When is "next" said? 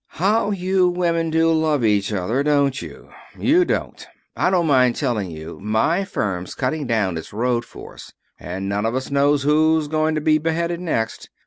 10.79-11.29